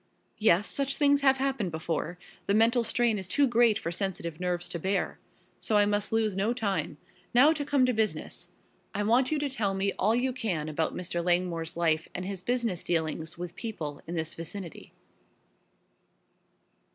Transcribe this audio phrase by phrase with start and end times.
[0.39, 2.17] "Yes, such things have happened before
[2.47, 5.19] the mental strain is too great for sensitive nerves to bear.
[5.59, 6.97] So I must lose no time.
[7.35, 8.49] Now to come to business.
[8.95, 11.23] I want you to tell me all you can about Mr.
[11.23, 14.91] Langmore's life and his business dealings with people in this vicinity."